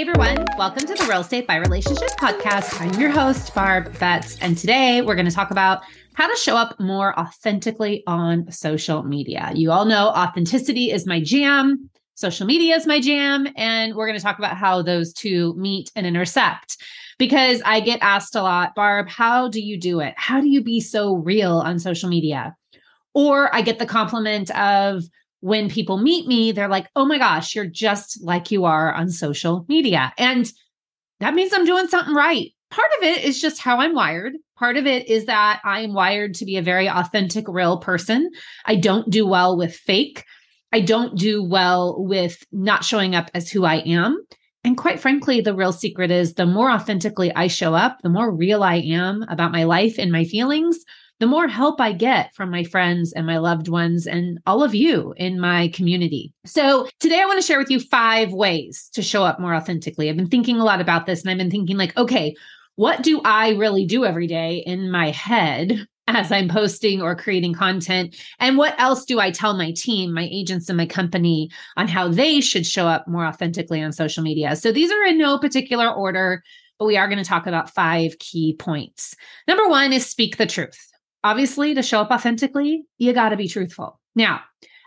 Hey 0.00 0.08
everyone, 0.08 0.46
welcome 0.56 0.86
to 0.86 0.94
the 0.94 1.06
Real 1.10 1.20
Estate 1.20 1.46
by 1.46 1.56
Relationship 1.56 2.08
podcast. 2.18 2.80
I'm 2.80 2.98
your 2.98 3.10
host, 3.10 3.54
Barb 3.54 3.98
Betts, 3.98 4.38
and 4.40 4.56
today 4.56 5.02
we're 5.02 5.14
going 5.14 5.28
to 5.28 5.30
talk 5.30 5.50
about 5.50 5.82
how 6.14 6.26
to 6.26 6.34
show 6.40 6.56
up 6.56 6.80
more 6.80 7.12
authentically 7.20 8.02
on 8.06 8.50
social 8.50 9.02
media. 9.02 9.52
You 9.54 9.72
all 9.72 9.84
know 9.84 10.08
authenticity 10.08 10.90
is 10.90 11.04
my 11.04 11.20
jam, 11.22 11.90
social 12.14 12.46
media 12.46 12.76
is 12.76 12.86
my 12.86 12.98
jam, 12.98 13.46
and 13.58 13.94
we're 13.94 14.06
going 14.06 14.18
to 14.18 14.24
talk 14.24 14.38
about 14.38 14.56
how 14.56 14.80
those 14.80 15.12
two 15.12 15.52
meet 15.58 15.92
and 15.94 16.06
intersect. 16.06 16.78
Because 17.18 17.60
I 17.66 17.80
get 17.80 17.98
asked 18.00 18.34
a 18.34 18.42
lot, 18.42 18.74
Barb, 18.74 19.06
how 19.06 19.48
do 19.48 19.60
you 19.60 19.78
do 19.78 20.00
it? 20.00 20.14
How 20.16 20.40
do 20.40 20.48
you 20.48 20.64
be 20.64 20.80
so 20.80 21.16
real 21.16 21.58
on 21.58 21.78
social 21.78 22.08
media? 22.08 22.56
Or 23.12 23.54
I 23.54 23.60
get 23.60 23.78
the 23.78 23.84
compliment 23.84 24.50
of, 24.52 25.04
when 25.40 25.68
people 25.68 25.98
meet 25.98 26.26
me, 26.26 26.52
they're 26.52 26.68
like, 26.68 26.88
oh 26.96 27.04
my 27.04 27.18
gosh, 27.18 27.54
you're 27.54 27.66
just 27.66 28.22
like 28.22 28.50
you 28.50 28.64
are 28.64 28.92
on 28.92 29.10
social 29.10 29.64
media. 29.68 30.12
And 30.18 30.50
that 31.20 31.34
means 31.34 31.52
I'm 31.52 31.64
doing 31.64 31.88
something 31.88 32.14
right. 32.14 32.50
Part 32.70 32.90
of 32.98 33.04
it 33.04 33.24
is 33.24 33.40
just 33.40 33.60
how 33.60 33.78
I'm 33.78 33.94
wired. 33.94 34.34
Part 34.56 34.76
of 34.76 34.86
it 34.86 35.08
is 35.08 35.24
that 35.24 35.60
I 35.64 35.80
am 35.80 35.94
wired 35.94 36.34
to 36.34 36.44
be 36.44 36.56
a 36.56 36.62
very 36.62 36.88
authentic, 36.88 37.46
real 37.48 37.78
person. 37.78 38.30
I 38.66 38.76
don't 38.76 39.10
do 39.10 39.26
well 39.26 39.56
with 39.56 39.74
fake. 39.74 40.24
I 40.72 40.80
don't 40.80 41.18
do 41.18 41.42
well 41.42 41.96
with 41.98 42.44
not 42.52 42.84
showing 42.84 43.14
up 43.14 43.30
as 43.34 43.50
who 43.50 43.64
I 43.64 43.76
am. 43.76 44.24
And 44.62 44.76
quite 44.76 45.00
frankly, 45.00 45.40
the 45.40 45.54
real 45.54 45.72
secret 45.72 46.10
is 46.10 46.34
the 46.34 46.46
more 46.46 46.70
authentically 46.70 47.34
I 47.34 47.46
show 47.46 47.74
up, 47.74 47.98
the 48.02 48.10
more 48.10 48.30
real 48.30 48.62
I 48.62 48.76
am 48.76 49.24
about 49.28 49.52
my 49.52 49.64
life 49.64 49.98
and 49.98 50.12
my 50.12 50.24
feelings, 50.24 50.78
the 51.20 51.26
more 51.26 51.46
help 51.46 51.80
I 51.80 51.92
get 51.92 52.34
from 52.34 52.50
my 52.50 52.64
friends 52.64 53.12
and 53.12 53.26
my 53.26 53.38
loved 53.38 53.68
ones 53.68 54.06
and 54.06 54.40
all 54.46 54.64
of 54.64 54.74
you 54.74 55.14
in 55.18 55.38
my 55.38 55.68
community. 55.68 56.32
So, 56.46 56.88
today 56.98 57.20
I 57.20 57.26
want 57.26 57.40
to 57.40 57.46
share 57.46 57.58
with 57.58 57.70
you 57.70 57.78
five 57.78 58.32
ways 58.32 58.88
to 58.94 59.02
show 59.02 59.22
up 59.22 59.38
more 59.38 59.54
authentically. 59.54 60.08
I've 60.08 60.16
been 60.16 60.30
thinking 60.30 60.58
a 60.58 60.64
lot 60.64 60.80
about 60.80 61.04
this 61.06 61.20
and 61.20 61.30
I've 61.30 61.38
been 61.38 61.50
thinking, 61.50 61.76
like, 61.76 61.96
okay, 61.96 62.34
what 62.76 63.02
do 63.02 63.20
I 63.22 63.50
really 63.50 63.84
do 63.84 64.06
every 64.06 64.26
day 64.26 64.64
in 64.66 64.90
my 64.90 65.10
head 65.10 65.86
as 66.08 66.32
I'm 66.32 66.48
posting 66.48 67.02
or 67.02 67.14
creating 67.14 67.52
content? 67.52 68.16
And 68.38 68.56
what 68.56 68.74
else 68.80 69.04
do 69.04 69.20
I 69.20 69.30
tell 69.30 69.54
my 69.54 69.72
team, 69.72 70.14
my 70.14 70.26
agents, 70.32 70.70
and 70.70 70.78
my 70.78 70.86
company 70.86 71.50
on 71.76 71.86
how 71.86 72.08
they 72.08 72.40
should 72.40 72.66
show 72.66 72.88
up 72.88 73.06
more 73.06 73.26
authentically 73.26 73.82
on 73.82 73.92
social 73.92 74.22
media? 74.22 74.56
So, 74.56 74.72
these 74.72 74.90
are 74.90 75.04
in 75.04 75.18
no 75.18 75.38
particular 75.38 75.88
order. 75.88 76.42
But 76.78 76.86
we 76.86 76.96
are 76.96 77.08
going 77.08 77.22
to 77.22 77.28
talk 77.28 77.46
about 77.46 77.68
five 77.68 78.18
key 78.20 78.56
points. 78.58 79.14
Number 79.46 79.68
one 79.68 79.92
is 79.92 80.06
speak 80.06 80.38
the 80.38 80.46
truth 80.46 80.89
obviously, 81.24 81.74
to 81.74 81.82
show 81.82 82.00
up 82.00 82.10
authentically, 82.10 82.84
you 82.98 83.12
got 83.12 83.30
to 83.30 83.36
be 83.36 83.48
truthful. 83.48 84.00
Now, 84.14 84.40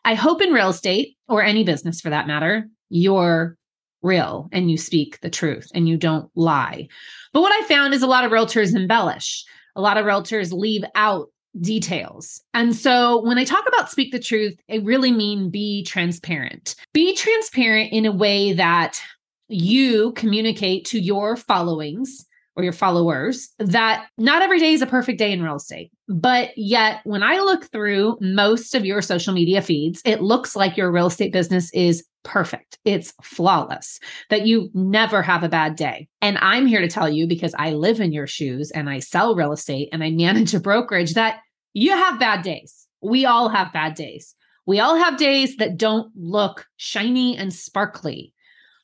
I 0.05 0.15
hope 0.15 0.41
in 0.41 0.51
real 0.51 0.69
estate 0.69 1.15
or 1.27 1.43
any 1.43 1.63
business 1.63 2.01
for 2.01 2.09
that 2.09 2.27
matter, 2.27 2.67
you're 2.89 3.57
real 4.01 4.49
and 4.51 4.69
you 4.69 4.77
speak 4.77 5.19
the 5.21 5.29
truth 5.29 5.71
and 5.73 5.87
you 5.87 5.97
don't 5.97 6.29
lie. 6.35 6.87
But 7.31 7.41
what 7.41 7.53
I 7.53 7.65
found 7.67 7.93
is 7.93 8.01
a 8.01 8.07
lot 8.07 8.25
of 8.25 8.31
realtors 8.31 8.75
embellish, 8.75 9.45
a 9.75 9.81
lot 9.81 9.97
of 9.97 10.05
realtors 10.05 10.51
leave 10.51 10.83
out 10.95 11.29
details. 11.61 12.41
And 12.53 12.75
so 12.75 13.23
when 13.23 13.37
I 13.37 13.45
talk 13.45 13.65
about 13.67 13.89
speak 13.89 14.11
the 14.11 14.19
truth, 14.19 14.59
I 14.69 14.77
really 14.77 15.11
mean 15.11 15.49
be 15.49 15.83
transparent. 15.83 16.75
Be 16.93 17.15
transparent 17.15 17.93
in 17.93 18.05
a 18.05 18.11
way 18.11 18.53
that 18.53 18.99
you 19.47 20.11
communicate 20.13 20.85
to 20.85 20.99
your 20.99 21.35
followings 21.35 22.25
or 22.55 22.63
your 22.63 22.73
followers 22.73 23.49
that 23.59 24.07
not 24.17 24.41
every 24.41 24.59
day 24.59 24.73
is 24.73 24.81
a 24.81 24.87
perfect 24.87 25.17
day 25.17 25.31
in 25.31 25.41
real 25.41 25.55
estate. 25.55 25.91
But 26.07 26.51
yet, 26.55 26.99
when 27.03 27.23
I 27.23 27.37
look 27.37 27.71
through 27.71 28.17
most 28.21 28.75
of 28.75 28.85
your 28.85 29.01
social 29.01 29.33
media 29.33 29.61
feeds, 29.61 30.01
it 30.05 30.21
looks 30.21 30.55
like 30.55 30.77
your 30.77 30.91
real 30.91 31.07
estate 31.07 31.33
business 31.33 31.71
is 31.73 32.05
perfect. 32.23 32.77
It's 32.85 33.13
flawless, 33.21 33.99
that 34.29 34.45
you 34.45 34.69
never 34.73 35.21
have 35.21 35.43
a 35.43 35.49
bad 35.49 35.75
day. 35.75 36.07
And 36.21 36.37
I'm 36.39 36.65
here 36.65 36.81
to 36.81 36.87
tell 36.87 37.09
you 37.09 37.27
because 37.27 37.55
I 37.57 37.71
live 37.71 37.99
in 37.99 38.11
your 38.11 38.27
shoes 38.27 38.71
and 38.71 38.89
I 38.89 38.99
sell 38.99 39.35
real 39.35 39.51
estate 39.51 39.89
and 39.91 40.03
I 40.03 40.11
manage 40.11 40.53
a 40.53 40.59
brokerage 40.59 41.13
that 41.13 41.39
you 41.73 41.91
have 41.91 42.19
bad 42.19 42.43
days. 42.43 42.87
We 43.01 43.25
all 43.25 43.49
have 43.49 43.73
bad 43.73 43.95
days. 43.95 44.35
We 44.65 44.79
all 44.79 44.95
have 44.95 45.17
days 45.17 45.57
that 45.57 45.77
don't 45.77 46.11
look 46.15 46.65
shiny 46.77 47.35
and 47.35 47.53
sparkly. 47.53 48.32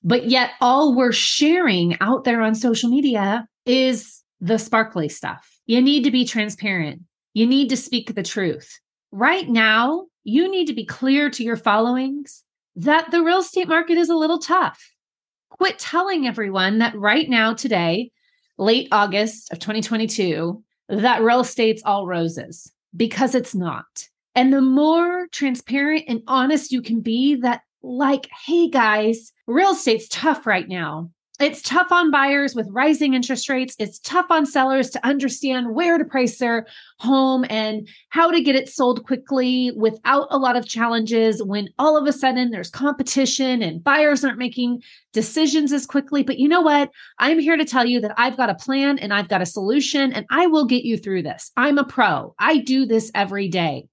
But 0.04 0.30
yet, 0.30 0.52
all 0.62 0.96
we're 0.96 1.12
sharing 1.12 1.98
out 2.00 2.24
there 2.24 2.42
on 2.42 2.56
social 2.56 2.90
media 2.90 3.48
is 3.66 4.22
the 4.40 4.58
sparkly 4.58 5.10
stuff. 5.10 5.60
You 5.66 5.82
need 5.82 6.04
to 6.06 6.12
be 6.12 6.26
transparent. 6.26 7.02
You 7.34 7.46
need 7.46 7.70
to 7.70 7.78
speak 7.78 8.16
the 8.16 8.24
truth. 8.24 8.80
Right 9.12 9.48
now, 9.48 10.08
you 10.24 10.50
need 10.50 10.68
to 10.68 10.74
be 10.74 10.86
clear 10.86 11.30
to 11.32 11.44
your 11.44 11.58
followings 11.58 12.44
that 12.76 13.12
the 13.12 13.22
real 13.22 13.40
estate 13.40 13.68
market 13.68 13.98
is 13.98 14.10
a 14.10 14.16
little 14.16 14.40
tough. 14.40 14.80
Quit 15.50 15.78
telling 15.80 16.26
everyone 16.26 16.80
that 16.80 16.98
right 16.98 17.30
now, 17.30 17.54
today, 17.54 18.12
late 18.58 18.88
August 18.92 19.52
of 19.52 19.60
2022, 19.60 20.64
that 20.90 21.22
real 21.22 21.42
estate's 21.42 21.84
all 21.86 22.08
roses 22.08 22.72
because 22.96 23.36
it's 23.36 23.54
not. 23.54 24.08
And 24.36 24.54
the 24.54 24.62
more 24.62 25.28
transparent 25.32 26.06
and 26.08 26.22
honest 26.28 26.72
you 26.72 26.82
can 26.82 27.02
be, 27.02 27.36
that, 27.36 27.62
like, 27.82 28.28
hey 28.46 28.70
guys, 28.70 29.32
real 29.48 29.72
estate's 29.72 30.08
tough 30.10 30.46
right 30.46 30.68
now 30.68 31.10
it's 31.40 31.62
tough 31.62 31.90
on 31.92 32.12
buyers 32.12 32.54
with 32.54 32.68
rising 32.70 33.14
interest 33.14 33.48
rates. 33.48 33.74
It's 33.80 33.98
tough 34.00 34.26
on 34.30 34.46
sellers 34.46 34.90
to 34.90 35.08
understand 35.08 35.74
where 35.74 35.98
to 35.98 36.04
price 36.04 36.38
their 36.38 36.68
home 37.00 37.46
and 37.50 37.88
how 38.10 38.30
to 38.30 38.42
get 38.42 38.58
it 38.58 38.68
sold 38.68 39.06
quickly 39.06 39.72
without 39.78 40.28
a 40.32 40.38
lot 40.38 40.58
of 40.58 40.68
challenges 40.68 41.42
when 41.42 41.70
all 41.80 41.96
of 41.96 42.06
a 42.08 42.12
sudden 42.12 42.52
there's 42.52 42.70
competition 42.70 43.62
and 43.62 43.82
buyers 43.82 44.26
aren't 44.26 44.38
making 44.38 44.82
decisions 45.14 45.72
as 45.72 45.86
quickly. 45.86 46.24
But 46.24 46.40
you 46.40 46.50
know 46.50 46.62
what? 46.62 46.92
I'm 47.20 47.40
here 47.40 47.56
to 47.56 47.66
tell 47.66 47.86
you 47.86 48.02
that 48.02 48.16
I've 48.18 48.36
got 48.36 48.50
a 48.50 48.56
plan 48.56 49.00
and 49.00 49.14
I've 49.14 49.30
got 49.30 49.42
a 49.42 49.46
solution 49.46 50.12
and 50.12 50.26
I 50.30 50.48
will 50.48 50.66
get 50.66 50.84
you 50.84 50.98
through 50.98 51.24
this. 51.24 51.52
I'm 51.56 51.78
a 51.78 51.86
pro. 51.86 52.36
I 52.38 52.58
do 52.58 52.86
this 52.86 53.12
every 53.16 53.48
day. 53.48 53.88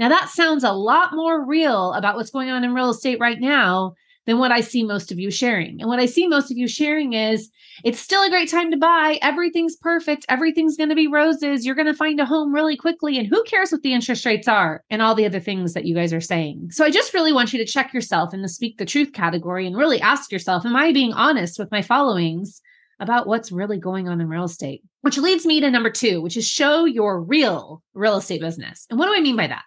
Now, 0.00 0.08
that 0.08 0.30
sounds 0.30 0.64
a 0.64 0.72
lot 0.72 1.10
more 1.12 1.44
real 1.44 1.92
about 1.92 2.16
what's 2.16 2.30
going 2.30 2.48
on 2.48 2.64
in 2.64 2.72
real 2.72 2.88
estate 2.88 3.20
right 3.20 3.38
now 3.38 3.92
than 4.24 4.38
what 4.38 4.50
I 4.50 4.62
see 4.62 4.82
most 4.82 5.12
of 5.12 5.18
you 5.18 5.30
sharing. 5.30 5.78
And 5.78 5.90
what 5.90 6.00
I 6.00 6.06
see 6.06 6.26
most 6.26 6.50
of 6.50 6.56
you 6.56 6.68
sharing 6.68 7.12
is 7.12 7.50
it's 7.84 8.00
still 8.00 8.22
a 8.24 8.30
great 8.30 8.50
time 8.50 8.70
to 8.70 8.78
buy. 8.78 9.18
Everything's 9.20 9.76
perfect. 9.76 10.24
Everything's 10.30 10.78
going 10.78 10.88
to 10.88 10.94
be 10.94 11.06
roses. 11.06 11.66
You're 11.66 11.74
going 11.74 11.86
to 11.86 11.92
find 11.92 12.18
a 12.18 12.24
home 12.24 12.54
really 12.54 12.78
quickly. 12.78 13.18
And 13.18 13.26
who 13.26 13.44
cares 13.44 13.72
what 13.72 13.82
the 13.82 13.92
interest 13.92 14.24
rates 14.24 14.48
are 14.48 14.82
and 14.88 15.02
all 15.02 15.14
the 15.14 15.26
other 15.26 15.40
things 15.40 15.74
that 15.74 15.84
you 15.84 15.94
guys 15.94 16.14
are 16.14 16.20
saying? 16.20 16.68
So 16.70 16.82
I 16.82 16.90
just 16.90 17.12
really 17.12 17.34
want 17.34 17.52
you 17.52 17.58
to 17.58 17.70
check 17.70 17.92
yourself 17.92 18.32
in 18.32 18.40
the 18.40 18.48
speak 18.48 18.78
the 18.78 18.86
truth 18.86 19.12
category 19.12 19.66
and 19.66 19.76
really 19.76 20.00
ask 20.00 20.32
yourself 20.32 20.64
Am 20.64 20.76
I 20.76 20.92
being 20.92 21.12
honest 21.12 21.58
with 21.58 21.70
my 21.70 21.82
followings? 21.82 22.62
About 23.02 23.26
what's 23.26 23.50
really 23.50 23.78
going 23.78 24.10
on 24.10 24.20
in 24.20 24.28
real 24.28 24.44
estate, 24.44 24.82
which 25.00 25.16
leads 25.16 25.46
me 25.46 25.58
to 25.60 25.70
number 25.70 25.88
two, 25.88 26.20
which 26.20 26.36
is 26.36 26.46
show 26.46 26.84
your 26.84 27.18
real 27.18 27.82
real 27.94 28.18
estate 28.18 28.42
business. 28.42 28.86
And 28.90 28.98
what 28.98 29.06
do 29.06 29.14
I 29.14 29.20
mean 29.20 29.36
by 29.36 29.46
that? 29.46 29.62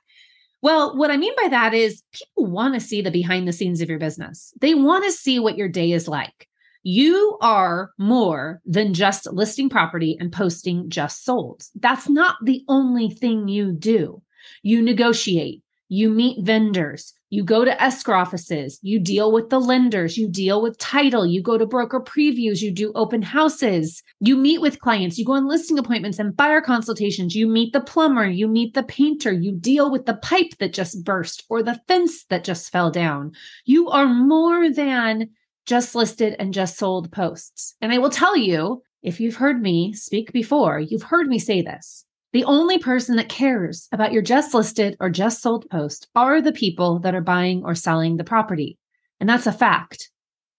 Well, 0.64 0.96
what 0.96 1.12
I 1.12 1.18
mean 1.18 1.34
by 1.42 1.50
that 1.50 1.74
is 1.74 2.04
people 2.14 2.50
want 2.50 2.74
to 2.74 2.80
see 2.80 3.02
the 3.02 3.12
behind 3.12 3.46
the 3.46 3.52
scenes 3.52 3.82
of 3.82 3.90
your 3.90 4.00
business. 4.00 4.54
They 4.62 4.74
want 4.74 5.04
to 5.04 5.12
see 5.12 5.38
what 5.38 5.58
your 5.58 5.68
day 5.68 5.92
is 5.92 6.08
like. 6.08 6.48
You 6.84 7.38
are 7.42 7.92
more 8.00 8.62
than 8.66 8.94
just 8.94 9.30
listing 9.30 9.68
property 9.68 10.16
and 10.22 10.32
posting 10.32 10.90
just 10.90 11.26
sold. 11.26 11.64
That's 11.76 12.08
not 12.08 12.38
the 12.46 12.64
only 12.70 13.10
thing 13.10 13.50
you 13.50 13.74
do. 13.74 14.22
You 14.62 14.82
negotiate, 14.82 15.62
you 15.94 16.10
meet 16.10 16.44
vendors, 16.44 17.14
you 17.30 17.44
go 17.44 17.64
to 17.64 17.80
escrow 17.80 18.18
offices, 18.18 18.80
you 18.82 19.00
deal 19.00 19.32
with 19.32 19.52
the 19.52 19.60
lenders, 19.60 20.18
you 20.18 20.28
deal 20.28 20.60
with 20.60 20.76
title, 20.80 21.24
you 21.24 21.40
go 21.40 21.56
to 21.56 21.68
broker 21.68 22.02
previews, 22.02 22.62
you 22.62 22.72
do 22.72 22.92
open 22.96 23.22
houses, 23.22 24.02
you 24.20 24.36
meet 24.36 24.60
with 24.60 24.80
clients, 24.80 25.20
you 25.20 25.26
go 25.26 25.34
on 25.34 25.48
listing 25.48 25.78
appointments 25.78 26.18
and 26.18 26.36
buyer 26.36 26.62
consultations, 26.62 27.36
you 27.36 27.48
meet 27.48 27.74
the 27.74 27.80
plumber, 27.80 28.26
you 28.26 28.48
meet 28.48 28.74
the 28.74 28.82
painter, 28.82 29.32
you 29.32 29.52
deal 29.52 29.92
with 29.92 30.08
the 30.08 30.16
pipe 30.16 30.58
that 30.58 30.74
just 30.74 31.04
burst 31.04 31.44
or 31.48 31.62
the 31.62 31.80
fence 31.88 32.24
that 32.26 32.44
just 32.44 32.72
fell 32.72 32.90
down. 32.90 33.32
You 33.66 33.90
are 33.90 34.08
more 34.08 34.72
than 34.72 35.30
just 35.68 35.94
listed 35.94 36.36
and 36.40 36.56
just 36.56 36.80
sold 36.80 37.12
posts. 37.12 37.76
And 37.82 37.94
I 37.94 38.00
will 38.00 38.10
tell 38.10 38.36
you, 38.36 38.82
if 39.04 39.20
you've 39.20 39.36
heard 39.36 39.62
me 39.62 39.94
speak 39.94 40.32
before, 40.32 40.80
you've 40.80 41.04
heard 41.04 41.28
me 41.28 41.38
say 41.38 41.62
this. 41.62 42.04
The 42.34 42.44
only 42.46 42.80
person 42.80 43.16
that 43.18 43.30
cares 43.30 43.88
about 43.92 44.12
your 44.12 44.24
just 44.24 44.56
listed 44.56 44.98
or 45.00 45.12
just 45.12 45.42
sold 45.42 45.70
post 45.70 46.08
are 46.16 46.42
the 46.42 46.52
people 46.52 46.98
that 47.00 47.14
are 47.14 47.22
buying 47.22 47.64
or 47.64 47.76
selling 47.76 48.18
the 48.18 48.24
property. 48.24 48.80
And 49.20 49.30
that's 49.30 49.46
a 49.46 49.52
fact. 49.52 50.10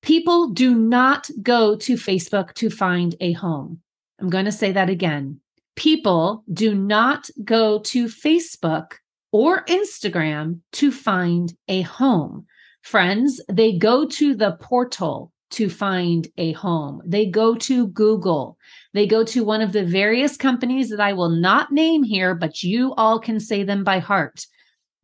People 0.00 0.50
do 0.50 0.74
not 0.74 1.28
go 1.42 1.74
to 1.76 1.94
Facebook 1.94 2.54
to 2.54 2.70
find 2.70 3.16
a 3.20 3.32
home. 3.32 3.80
I'm 4.20 4.30
going 4.30 4.44
to 4.44 4.52
say 4.52 4.70
that 4.70 4.88
again. 4.88 5.40
People 5.74 6.44
do 6.52 6.76
not 6.76 7.28
go 7.42 7.80
to 7.80 8.04
Facebook 8.04 8.92
or 9.32 9.64
Instagram 9.64 10.60
to 10.74 10.92
find 10.92 11.56
a 11.66 11.82
home. 11.82 12.46
Friends, 12.82 13.40
they 13.50 13.76
go 13.76 14.06
to 14.06 14.36
the 14.36 14.52
portal 14.60 15.32
to 15.54 15.68
find 15.68 16.28
a 16.36 16.52
home. 16.52 17.00
They 17.04 17.26
go 17.26 17.54
to 17.54 17.88
Google. 17.88 18.58
They 18.92 19.06
go 19.06 19.24
to 19.24 19.44
one 19.44 19.60
of 19.60 19.72
the 19.72 19.84
various 19.84 20.36
companies 20.36 20.90
that 20.90 21.00
I 21.00 21.12
will 21.12 21.28
not 21.28 21.72
name 21.72 22.02
here, 22.02 22.34
but 22.34 22.62
you 22.62 22.92
all 22.94 23.18
can 23.18 23.40
say 23.40 23.62
them 23.62 23.84
by 23.84 23.98
heart. 23.98 24.46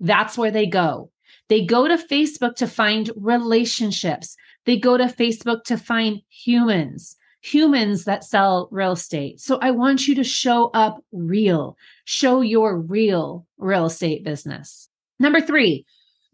That's 0.00 0.36
where 0.36 0.50
they 0.50 0.66
go. 0.66 1.10
They 1.48 1.64
go 1.64 1.88
to 1.88 1.96
Facebook 1.96 2.54
to 2.56 2.66
find 2.66 3.10
relationships. 3.16 4.36
They 4.66 4.76
go 4.78 4.96
to 4.96 5.04
Facebook 5.06 5.64
to 5.64 5.76
find 5.76 6.20
humans, 6.28 7.16
humans 7.40 8.04
that 8.04 8.24
sell 8.24 8.68
real 8.70 8.92
estate. 8.92 9.40
So 9.40 9.58
I 9.60 9.70
want 9.70 10.06
you 10.06 10.14
to 10.16 10.24
show 10.24 10.70
up 10.74 11.02
real, 11.12 11.76
show 12.04 12.40
your 12.40 12.78
real 12.78 13.46
real 13.58 13.86
estate 13.86 14.24
business. 14.24 14.88
Number 15.18 15.40
three, 15.40 15.84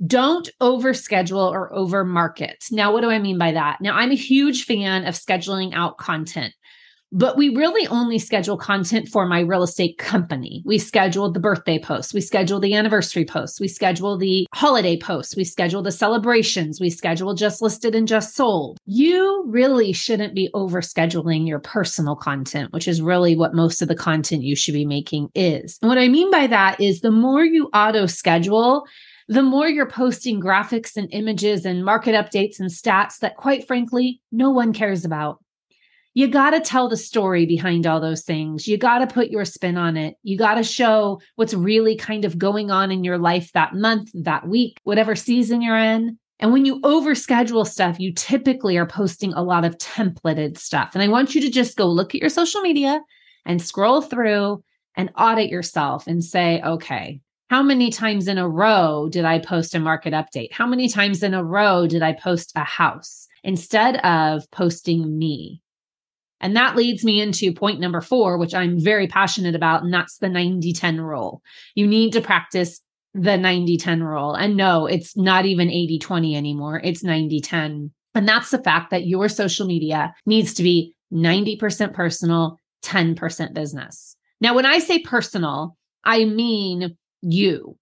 don't 0.04 0.48
overschedule 0.60 1.50
or 1.50 1.70
overmarket. 1.72 2.56
Now, 2.70 2.92
what 2.92 3.00
do 3.00 3.10
I 3.10 3.18
mean 3.18 3.38
by 3.38 3.52
that? 3.52 3.78
Now, 3.80 3.96
I'm 3.96 4.10
a 4.10 4.16
huge 4.16 4.64
fan 4.64 5.06
of 5.06 5.14
scheduling 5.14 5.72
out 5.74 5.98
content. 5.98 6.52
But 7.12 7.36
we 7.36 7.50
really 7.50 7.86
only 7.86 8.18
schedule 8.18 8.58
content 8.58 9.08
for 9.08 9.26
my 9.26 9.40
real 9.40 9.62
estate 9.62 9.96
company. 9.96 10.62
We 10.66 10.76
schedule 10.76 11.32
the 11.32 11.38
birthday 11.38 11.78
posts, 11.78 12.12
we 12.12 12.20
schedule 12.20 12.58
the 12.58 12.74
anniversary 12.74 13.24
posts, 13.24 13.60
we 13.60 13.68
schedule 13.68 14.18
the 14.18 14.46
holiday 14.52 14.98
posts, 14.98 15.36
we 15.36 15.44
schedule 15.44 15.82
the 15.82 15.92
celebrations, 15.92 16.80
we 16.80 16.90
schedule 16.90 17.34
just 17.34 17.62
listed 17.62 17.94
and 17.94 18.08
just 18.08 18.34
sold. 18.34 18.78
You 18.86 19.44
really 19.46 19.92
shouldn't 19.92 20.34
be 20.34 20.50
over 20.52 20.80
scheduling 20.80 21.46
your 21.46 21.60
personal 21.60 22.16
content, 22.16 22.72
which 22.72 22.88
is 22.88 23.00
really 23.00 23.36
what 23.36 23.54
most 23.54 23.82
of 23.82 23.88
the 23.88 23.94
content 23.94 24.42
you 24.42 24.56
should 24.56 24.74
be 24.74 24.84
making 24.84 25.28
is. 25.34 25.78
And 25.80 25.88
what 25.88 25.98
I 25.98 26.08
mean 26.08 26.30
by 26.32 26.48
that 26.48 26.80
is 26.80 27.00
the 27.00 27.12
more 27.12 27.44
you 27.44 27.70
auto 27.72 28.06
schedule, 28.06 28.84
the 29.28 29.42
more 29.42 29.68
you're 29.68 29.90
posting 29.90 30.40
graphics 30.40 30.96
and 30.96 31.08
images 31.12 31.64
and 31.64 31.84
market 31.84 32.14
updates 32.14 32.60
and 32.60 32.70
stats 32.70 33.18
that, 33.18 33.36
quite 33.36 33.66
frankly, 33.66 34.20
no 34.30 34.50
one 34.50 34.72
cares 34.72 35.04
about 35.04 35.40
you 36.16 36.26
got 36.28 36.52
to 36.52 36.60
tell 36.60 36.88
the 36.88 36.96
story 36.96 37.44
behind 37.44 37.86
all 37.86 38.00
those 38.00 38.22
things. 38.22 38.66
You 38.66 38.78
got 38.78 39.00
to 39.00 39.06
put 39.06 39.28
your 39.28 39.44
spin 39.44 39.76
on 39.76 39.98
it. 39.98 40.14
You 40.22 40.38
got 40.38 40.54
to 40.54 40.62
show 40.62 41.20
what's 41.34 41.52
really 41.52 41.94
kind 41.94 42.24
of 42.24 42.38
going 42.38 42.70
on 42.70 42.90
in 42.90 43.04
your 43.04 43.18
life 43.18 43.52
that 43.52 43.74
month, 43.74 44.12
that 44.14 44.48
week, 44.48 44.80
whatever 44.84 45.14
season 45.14 45.60
you're 45.60 45.76
in. 45.76 46.18
And 46.40 46.54
when 46.54 46.64
you 46.64 46.80
overschedule 46.80 47.66
stuff, 47.66 48.00
you 48.00 48.14
typically 48.14 48.78
are 48.78 48.86
posting 48.86 49.34
a 49.34 49.42
lot 49.42 49.66
of 49.66 49.76
templated 49.76 50.56
stuff. 50.56 50.92
And 50.94 51.02
I 51.02 51.08
want 51.08 51.34
you 51.34 51.42
to 51.42 51.50
just 51.50 51.76
go 51.76 51.86
look 51.86 52.14
at 52.14 52.22
your 52.22 52.30
social 52.30 52.62
media 52.62 53.02
and 53.44 53.60
scroll 53.60 54.00
through 54.00 54.64
and 54.94 55.10
audit 55.18 55.50
yourself 55.50 56.06
and 56.06 56.24
say, 56.24 56.62
okay, 56.62 57.20
how 57.48 57.62
many 57.62 57.90
times 57.90 58.26
in 58.26 58.38
a 58.38 58.48
row 58.48 59.08
did 59.08 59.24
I 59.24 59.38
post 59.38 59.74
a 59.74 59.78
market 59.78 60.12
update? 60.12 60.52
How 60.52 60.66
many 60.66 60.88
times 60.88 61.22
in 61.22 61.32
a 61.32 61.44
row 61.44 61.86
did 61.86 62.02
I 62.02 62.12
post 62.12 62.52
a 62.56 62.64
house 62.64 63.28
instead 63.44 63.96
of 63.98 64.50
posting 64.50 65.16
me? 65.16 65.62
And 66.40 66.56
that 66.56 66.76
leads 66.76 67.04
me 67.04 67.20
into 67.20 67.52
point 67.52 67.80
number 67.80 68.00
four, 68.00 68.36
which 68.36 68.54
I'm 68.54 68.78
very 68.78 69.06
passionate 69.06 69.54
about, 69.54 69.82
and 69.82 69.94
that's 69.94 70.18
the 70.18 70.28
90 70.28 70.72
10 70.72 71.00
rule. 71.00 71.42
You 71.74 71.86
need 71.86 72.12
to 72.12 72.20
practice 72.20 72.80
the 73.14 73.36
90 73.36 73.78
10 73.78 74.02
rule. 74.02 74.34
And 74.34 74.56
no, 74.56 74.86
it's 74.86 75.16
not 75.16 75.46
even 75.46 75.70
80 75.70 75.98
20 76.00 76.36
anymore, 76.36 76.80
it's 76.82 77.04
90 77.04 77.40
10. 77.40 77.90
And 78.14 78.28
that's 78.28 78.50
the 78.50 78.62
fact 78.62 78.90
that 78.90 79.06
your 79.06 79.28
social 79.28 79.66
media 79.66 80.14
needs 80.24 80.52
to 80.54 80.62
be 80.62 80.94
90% 81.12 81.92
personal, 81.92 82.58
10% 82.82 83.54
business. 83.54 84.16
Now, 84.40 84.54
when 84.54 84.66
I 84.66 84.78
say 84.78 84.98
personal, 84.98 85.76
I 86.02 86.24
mean 86.24 86.96
you. 87.22 87.76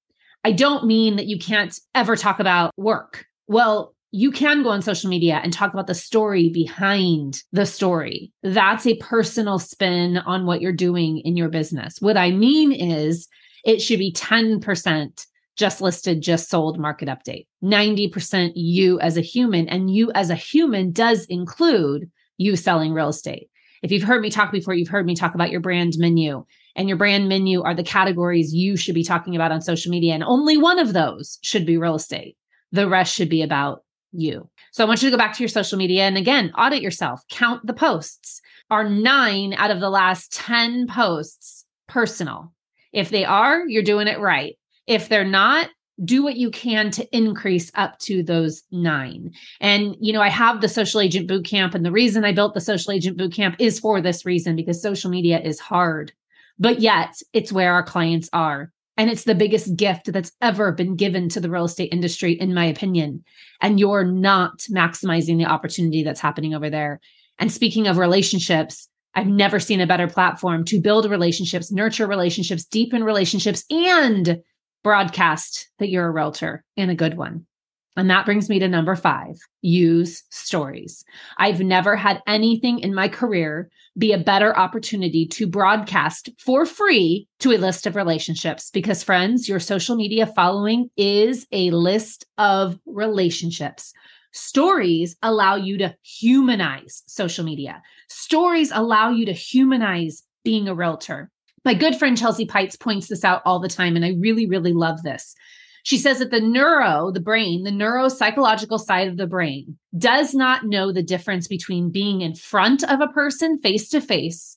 I 0.44 0.52
don't 0.52 0.86
mean 0.86 1.16
that 1.16 1.26
you 1.26 1.38
can't 1.38 1.78
ever 1.94 2.16
talk 2.16 2.38
about 2.38 2.72
work. 2.76 3.25
Well, 3.46 3.94
you 4.10 4.31
can 4.31 4.62
go 4.62 4.70
on 4.70 4.81
social 4.81 5.10
media 5.10 5.40
and 5.42 5.52
talk 5.52 5.72
about 5.72 5.88
the 5.88 5.94
story 5.94 6.48
behind 6.48 7.42
the 7.50 7.66
story. 7.66 8.31
That's 8.44 8.86
a 8.86 8.96
personal 8.98 9.58
spin 9.58 10.19
on 10.19 10.46
what 10.46 10.60
you're 10.60 10.72
doing 10.72 11.19
in 11.19 11.36
your 11.36 11.48
business. 11.48 11.96
What 12.00 12.16
I 12.16 12.31
mean 12.31 12.70
is 12.70 13.26
it 13.64 13.81
should 13.81 13.98
be 13.98 14.12
10% 14.12 15.26
just 15.56 15.81
listed, 15.81 16.20
just 16.20 16.48
sold 16.48 16.78
market 16.78 17.08
update, 17.08 17.46
90% 17.62 18.52
you 18.54 19.00
as 19.00 19.16
a 19.16 19.20
human. 19.20 19.69
And 19.69 19.92
you 19.92 20.12
as 20.12 20.31
a 20.31 20.34
human 20.34 20.92
does 20.92 21.26
include 21.26 22.10
you 22.38 22.56
selling 22.56 22.92
real 22.92 23.08
estate. 23.08 23.48
If 23.82 23.92
you've 23.92 24.02
heard 24.02 24.22
me 24.22 24.31
talk 24.31 24.50
before, 24.50 24.75
you've 24.75 24.88
heard 24.88 25.06
me 25.06 25.14
talk 25.14 25.34
about 25.34 25.50
your 25.50 25.60
brand 25.60 25.94
menu. 25.98 26.44
And 26.76 26.88
your 26.88 26.99
brand 26.99 27.29
menu 27.29 27.62
are 27.62 27.75
the 27.75 27.85
categories 27.85 28.55
you 28.55 28.76
should 28.76 28.94
be 28.94 29.05
talking 29.05 29.35
about 29.37 29.53
on 29.53 29.61
social 29.61 29.91
media. 29.91 30.15
And 30.15 30.25
only 30.25 30.56
one 30.56 30.79
of 30.79 30.93
those 30.93 31.38
should 31.43 31.67
be 31.67 31.76
real 31.76 31.94
estate. 31.94 32.37
The 32.73 32.88
rest 32.88 33.15
should 33.15 33.29
be 33.29 33.43
about 33.43 33.85
you. 34.12 34.49
So 34.73 34.85
I 34.85 34.87
want 34.88 35.03
you 35.03 35.11
to 35.11 35.17
go 35.17 35.19
back 35.19 35.35
to 35.35 35.43
your 35.43 35.49
social 35.49 35.79
media 35.79 36.05
and 36.05 36.17
again, 36.17 36.53
audit 36.56 36.82
yourself, 36.82 37.23
count 37.31 37.67
the 37.67 37.75
posts. 37.75 38.41
Are 38.71 38.88
nine 38.88 39.53
out 39.55 39.71
of 39.71 39.81
the 39.81 39.91
last 39.91 40.32
10 40.32 40.87
posts 40.88 41.65
personal? 41.87 42.53
If 42.93 43.11
they 43.11 43.25
are, 43.25 43.67
you're 43.69 43.82
doing 43.82 44.09
it 44.09 44.19
right. 44.19 44.56
If 44.87 45.09
they're 45.09 45.25
not, 45.25 45.69
do 46.05 46.23
what 46.25 46.37
you 46.37 46.50
can 46.50 46.91
to 46.93 47.17
increase 47.17 47.70
up 47.75 47.99
to 48.00 48.23
those 48.23 48.62
nine. 48.73 49.32
And, 49.61 49.97
you 50.00 50.12
know, 50.12 50.23
I 50.23 50.29
have 50.29 50.61
the 50.61 50.69
social 50.69 51.00
agent 51.00 51.29
boot 51.29 51.44
camp. 51.44 51.75
And 51.75 51.85
the 51.85 51.93
reason 51.93 52.25
I 52.25 52.32
built 52.32 52.55
the 52.55 52.61
social 52.61 52.93
agent 52.93 53.17
boot 53.17 53.32
camp 53.32 53.56
is 53.59 53.79
for 53.79 54.00
this 54.00 54.27
reason 54.27 54.56
because 54.56 54.82
social 54.82 55.11
media 55.11 55.41
is 55.41 55.61
hard, 55.61 56.12
but 56.59 56.81
yet 56.81 57.15
it's 57.33 57.53
where 57.53 57.73
our 57.73 57.83
clients 57.83 58.29
are. 58.33 58.71
And 58.97 59.11
it's 59.11 59.25
the 59.25 59.35
biggest 59.35 59.75
gift 59.75 60.12
that's 60.12 60.31
ever 60.41 60.71
been 60.71 60.95
given 60.95 61.29
to 61.31 61.41
the 61.41 61.51
real 61.51 61.65
estate 61.65 61.93
industry, 61.93 62.33
in 62.33 62.55
my 62.55 62.65
opinion. 62.65 63.25
And 63.61 63.81
you're 63.81 64.05
not 64.05 64.59
maximizing 64.71 65.37
the 65.37 65.47
opportunity 65.47 66.05
that's 66.05 66.21
happening 66.21 66.55
over 66.55 66.71
there. 66.71 67.01
And 67.39 67.51
speaking 67.51 67.89
of 67.89 67.99
relationships, 67.99 68.89
I've 69.15 69.27
never 69.27 69.59
seen 69.59 69.81
a 69.81 69.87
better 69.87 70.06
platform 70.06 70.65
to 70.67 70.81
build 70.81 71.11
relationships, 71.11 71.73
nurture 71.73 72.06
relationships, 72.06 72.65
deepen 72.65 73.03
relationships, 73.03 73.65
and 73.71 74.41
broadcast 74.85 75.69
that 75.79 75.89
you're 75.89 76.06
a 76.06 76.11
realtor 76.11 76.62
and 76.77 76.91
a 76.91 76.95
good 76.95 77.17
one. 77.17 77.47
And 77.96 78.11
that 78.11 78.26
brings 78.26 78.49
me 78.49 78.58
to 78.58 78.69
number 78.69 78.96
five 78.96 79.37
use 79.62 80.25
stories. 80.31 81.05
I've 81.38 81.61
never 81.61 81.96
had 81.96 82.23
anything 82.26 82.81
in 82.81 82.94
my 82.94 83.08
career 83.08 83.70
be 83.96 84.12
a 84.12 84.19
better 84.19 84.56
opportunity 84.56 85.26
to 85.26 85.46
broadcast 85.46 86.29
for 86.38 86.67
free 86.67 87.29
to 87.38 87.52
a 87.52 87.58
list 87.58 87.87
of 87.87 87.94
relationships 87.94 88.70
because, 88.70 89.05
friends, 89.05 89.49
your 89.49 89.61
social 89.61 89.94
media 89.94 90.26
following 90.26 90.91
is 90.96 91.46
a 91.52 91.70
list 91.70 92.26
of 92.37 92.79
relationships. 92.87 93.93
Stories 94.32 95.14
allow 95.23 95.55
you 95.55 95.79
to 95.79 95.94
humanize 96.02 97.05
social 97.06 97.44
media, 97.44 97.81
stories 98.08 98.73
allow 98.75 99.11
you 99.11 99.25
to 99.26 99.32
humanize 99.32 100.25
being 100.43 100.67
a 100.67 100.75
realtor. 100.75 101.31
My 101.64 101.73
good 101.73 101.96
friend 101.96 102.19
Chelsea 102.19 102.46
Peitz 102.46 102.79
points 102.79 103.06
this 103.06 103.25
out 103.25 103.43
all 103.44 103.61
the 103.61 103.69
time, 103.69 103.94
and 103.94 104.05
I 104.05 104.14
really, 104.19 104.46
really 104.46 104.73
love 104.73 105.02
this. 105.02 105.35
She 105.84 105.98
says 105.98 106.19
that 106.19 106.31
the 106.31 106.40
neuro, 106.40 107.10
the 107.10 107.20
brain, 107.20 107.62
the 107.62 107.70
neuropsychological 107.70 108.81
side 108.81 109.06
of 109.06 109.19
the 109.19 109.26
brain 109.26 109.76
does 109.96 110.34
not 110.34 110.64
know 110.64 110.90
the 110.90 111.03
difference 111.03 111.46
between 111.46 111.91
being 111.91 112.22
in 112.22 112.34
front 112.34 112.82
of 112.82 113.03
a 113.03 113.08
person 113.08 113.58
face 113.58 113.91
to 113.91 114.00
face 114.00 114.56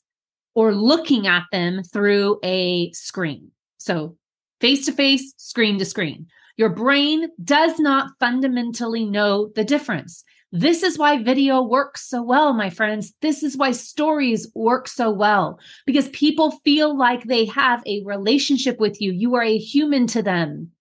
or 0.55 0.73
looking 0.73 1.27
at 1.27 1.43
them 1.51 1.83
through 1.83 2.39
a 2.43 2.93
screen. 2.93 3.51
So, 3.77 4.15
face 4.61 4.85
to 4.85 4.93
face, 4.93 5.33
screen 5.35 5.77
to 5.79 5.85
screen. 5.85 6.27
Your 6.55 6.69
brain 6.69 7.27
does 7.43 7.77
not 7.77 8.11
fundamentally 8.21 9.03
know 9.03 9.51
the 9.53 9.65
difference. 9.65 10.23
This 10.53 10.81
is 10.81 10.97
why 10.97 11.21
video 11.21 11.61
works 11.61 12.07
so 12.07 12.23
well, 12.23 12.53
my 12.53 12.69
friends. 12.69 13.11
This 13.21 13.43
is 13.43 13.57
why 13.57 13.73
stories 13.73 14.49
work 14.55 14.87
so 14.87 15.11
well 15.11 15.59
because 15.85 16.07
people 16.09 16.51
feel 16.63 16.97
like 16.97 17.25
they 17.25 17.45
have 17.47 17.83
a 17.85 18.01
relationship 18.05 18.79
with 18.79 19.01
you. 19.01 19.11
You 19.11 19.35
are 19.35 19.43
a 19.43 19.57
human 19.57 20.07
to 20.07 20.21
them 20.21 20.71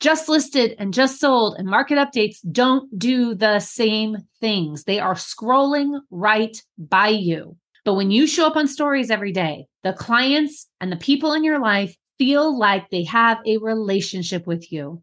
just 0.00 0.28
listed 0.28 0.74
and 0.78 0.92
just 0.92 1.18
sold 1.18 1.56
and 1.58 1.66
market 1.66 1.96
updates 1.96 2.38
don't 2.50 2.98
do 2.98 3.34
the 3.34 3.60
same 3.60 4.18
things. 4.40 4.84
They 4.84 5.00
are 5.00 5.14
scrolling 5.14 6.00
right 6.10 6.56
by 6.78 7.08
you. 7.08 7.56
But 7.84 7.94
when 7.94 8.10
you 8.10 8.26
show 8.26 8.46
up 8.46 8.56
on 8.56 8.68
stories 8.68 9.10
every 9.10 9.32
day, 9.32 9.66
the 9.84 9.92
clients 9.92 10.66
and 10.80 10.90
the 10.90 10.96
people 10.96 11.32
in 11.32 11.44
your 11.44 11.60
life 11.60 11.96
feel 12.18 12.58
like 12.58 12.90
they 12.90 13.04
have 13.04 13.38
a 13.46 13.58
relationship 13.58 14.46
with 14.46 14.72
you. 14.72 15.02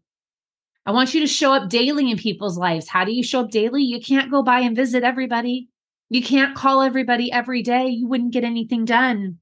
I 0.86 0.92
want 0.92 1.14
you 1.14 1.20
to 1.20 1.26
show 1.26 1.52
up 1.54 1.70
daily 1.70 2.10
in 2.10 2.18
people's 2.18 2.58
lives. 2.58 2.88
How 2.88 3.04
do 3.04 3.12
you 3.12 3.22
show 3.22 3.40
up 3.40 3.50
daily? 3.50 3.82
You 3.82 4.00
can't 4.00 4.30
go 4.30 4.42
by 4.42 4.60
and 4.60 4.76
visit 4.76 5.02
everybody. 5.02 5.68
You 6.10 6.22
can't 6.22 6.54
call 6.54 6.82
everybody 6.82 7.32
every 7.32 7.62
day. 7.62 7.86
You 7.86 8.06
wouldn't 8.06 8.34
get 8.34 8.44
anything 8.44 8.84
done. 8.84 9.38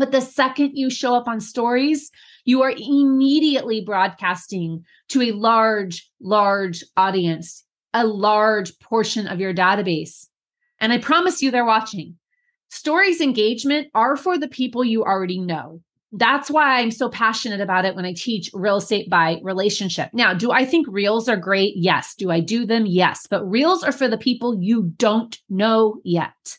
But 0.00 0.12
the 0.12 0.22
second 0.22 0.76
you 0.76 0.88
show 0.88 1.14
up 1.14 1.28
on 1.28 1.40
stories, 1.40 2.10
you 2.46 2.62
are 2.62 2.72
immediately 2.74 3.82
broadcasting 3.82 4.82
to 5.10 5.20
a 5.20 5.32
large, 5.32 6.10
large 6.22 6.82
audience, 6.96 7.66
a 7.92 8.06
large 8.06 8.78
portion 8.78 9.28
of 9.28 9.40
your 9.40 9.52
database. 9.52 10.28
And 10.80 10.90
I 10.90 10.96
promise 10.96 11.42
you 11.42 11.50
they're 11.50 11.66
watching. 11.66 12.16
Stories 12.70 13.20
engagement 13.20 13.88
are 13.94 14.16
for 14.16 14.38
the 14.38 14.48
people 14.48 14.82
you 14.82 15.04
already 15.04 15.38
know. 15.38 15.82
That's 16.12 16.50
why 16.50 16.80
I'm 16.80 16.92
so 16.92 17.10
passionate 17.10 17.60
about 17.60 17.84
it 17.84 17.94
when 17.94 18.06
I 18.06 18.14
teach 18.14 18.48
real 18.54 18.78
estate 18.78 19.10
by 19.10 19.38
relationship. 19.42 20.08
Now, 20.14 20.32
do 20.32 20.50
I 20.50 20.64
think 20.64 20.86
reels 20.88 21.28
are 21.28 21.36
great? 21.36 21.74
Yes. 21.76 22.14
Do 22.14 22.30
I 22.30 22.40
do 22.40 22.64
them? 22.64 22.86
Yes. 22.86 23.26
But 23.28 23.44
reels 23.44 23.84
are 23.84 23.92
for 23.92 24.08
the 24.08 24.16
people 24.16 24.62
you 24.62 24.94
don't 24.96 25.38
know 25.50 26.00
yet. 26.04 26.56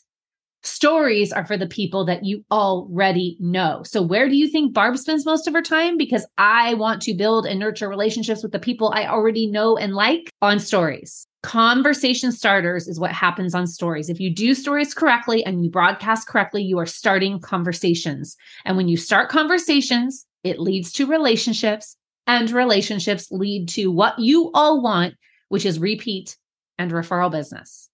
Stories 0.64 1.32
are 1.32 1.44
for 1.44 1.56
the 1.56 1.66
people 1.66 2.04
that 2.04 2.24
you 2.24 2.44
already 2.52 3.36
know. 3.40 3.82
So, 3.84 4.00
where 4.00 4.28
do 4.28 4.36
you 4.36 4.48
think 4.48 4.72
Barb 4.72 4.96
spends 4.96 5.26
most 5.26 5.48
of 5.48 5.54
her 5.54 5.62
time? 5.62 5.96
Because 5.96 6.24
I 6.38 6.74
want 6.74 7.02
to 7.02 7.14
build 7.14 7.46
and 7.46 7.58
nurture 7.58 7.88
relationships 7.88 8.44
with 8.44 8.52
the 8.52 8.60
people 8.60 8.92
I 8.94 9.06
already 9.06 9.48
know 9.48 9.76
and 9.76 9.94
like 9.94 10.30
on 10.40 10.60
stories. 10.60 11.26
Conversation 11.42 12.30
starters 12.30 12.86
is 12.86 13.00
what 13.00 13.10
happens 13.10 13.56
on 13.56 13.66
stories. 13.66 14.08
If 14.08 14.20
you 14.20 14.32
do 14.32 14.54
stories 14.54 14.94
correctly 14.94 15.44
and 15.44 15.64
you 15.64 15.70
broadcast 15.70 16.28
correctly, 16.28 16.62
you 16.62 16.78
are 16.78 16.86
starting 16.86 17.40
conversations. 17.40 18.36
And 18.64 18.76
when 18.76 18.86
you 18.86 18.96
start 18.96 19.28
conversations, 19.28 20.26
it 20.44 20.60
leads 20.60 20.92
to 20.92 21.06
relationships, 21.06 21.96
and 22.28 22.48
relationships 22.52 23.28
lead 23.32 23.68
to 23.70 23.88
what 23.88 24.16
you 24.18 24.52
all 24.54 24.80
want, 24.80 25.14
which 25.48 25.66
is 25.66 25.80
repeat 25.80 26.36
and 26.78 26.92
referral 26.92 27.32
business. 27.32 27.90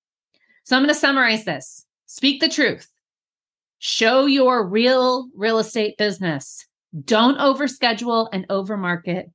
So 0.65 0.77
I'm 0.77 0.83
going 0.83 0.95
to 0.95 1.01
summarize 1.01 1.47
this. 1.47 1.87
Speak 2.09 2.41
the 2.41 2.49
truth. 2.49 2.89
Show 3.79 4.25
your 4.25 4.67
real 4.67 5.29
real 5.37 5.59
estate 5.59 5.99
business. 5.99 6.67
Don't 7.05 7.39
overschedule 7.39 8.29
and 8.33 8.49
overmarket. 8.49 9.27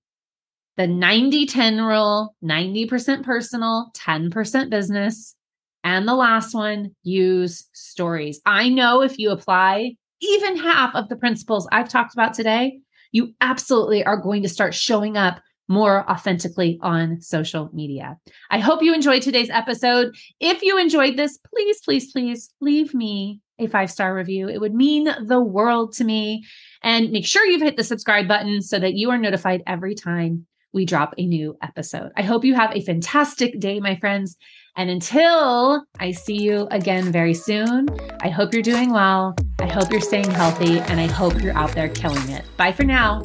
The 0.75 0.87
90 0.87 1.45
10 1.45 1.81
rule 1.81 2.35
90% 2.43 3.23
personal, 3.23 3.91
10% 3.95 4.69
business. 4.71 5.35
And 5.83 6.07
the 6.07 6.15
last 6.15 6.55
one, 6.55 6.95
use 7.03 7.69
stories. 7.73 8.41
I 8.43 8.69
know 8.69 9.03
if 9.03 9.19
you 9.19 9.29
apply 9.29 9.95
even 10.19 10.57
half 10.57 10.95
of 10.95 11.09
the 11.09 11.15
principles 11.15 11.67
I've 11.71 11.89
talked 11.89 12.13
about 12.13 12.33
today, 12.33 12.79
you 13.11 13.35
absolutely 13.39 14.03
are 14.03 14.17
going 14.17 14.41
to 14.41 14.49
start 14.49 14.73
showing 14.73 15.15
up 15.15 15.41
more 15.67 16.10
authentically 16.10 16.79
on 16.82 17.22
social 17.22 17.70
media. 17.74 18.17
I 18.50 18.60
hope 18.60 18.84
you 18.84 18.93
enjoyed 18.93 19.22
today's 19.22 19.50
episode. 19.50 20.15
If 20.39 20.62
you 20.62 20.77
enjoyed 20.77 21.17
this, 21.17 21.38
please, 21.38 21.79
please, 21.84 22.12
please 22.12 22.53
leave 22.60 22.93
me 22.93 23.41
a 23.60 23.67
five 23.67 23.91
star 23.91 24.13
review. 24.13 24.50
It 24.50 24.60
would 24.60 24.74
mean 24.74 25.10
the 25.25 25.41
world 25.41 25.93
to 25.93 26.03
me. 26.03 26.46
And 26.82 27.12
make 27.12 27.25
sure 27.25 27.46
you've 27.46 27.62
hit 27.62 27.77
the 27.77 27.84
subscribe 27.84 28.27
button 28.27 28.62
so 28.62 28.79
that 28.79 28.93
you 28.93 29.10
are 29.12 29.17
notified 29.17 29.63
every 29.65 29.96
time 29.96 30.46
we 30.74 30.86
drop 30.86 31.13
a 31.17 31.25
new 31.25 31.55
episode. 31.62 32.12
I 32.17 32.24
hope 32.24 32.43
you 32.43 32.55
have 32.55 32.75
a 32.75 32.82
fantastic 32.82 33.60
day, 33.60 33.79
my 33.79 33.96
friends. 33.96 34.36
And 34.75 34.89
until 34.89 35.86
I 36.00 36.12
see 36.12 36.41
you 36.41 36.67
again 36.72 37.12
very 37.12 37.36
soon, 37.36 37.88
I 38.22 38.29
hope 38.29 38.53
you're 38.53 38.63
doing 38.63 38.91
well. 38.91 39.36
I 39.60 39.67
hope 39.67 39.91
you're 39.91 40.01
staying 40.01 40.32
healthy 40.32 40.79
and 40.79 41.00
I 41.00 41.05
hope 41.05 41.41
you're 41.41 41.55
out 41.55 41.74
there 41.74 41.89
killing 41.89 42.27
it. 42.29 42.43
Bye 42.58 42.72
for 42.72 42.84
now. 42.84 43.22